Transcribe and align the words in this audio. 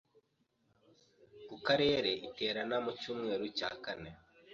Ku 1.47 1.55
Karere 1.65 2.11
iterana 2.27 2.77
mu 2.83 2.91
cyumweru 2.99 3.45
cya 3.57 3.69
kane 3.83 4.11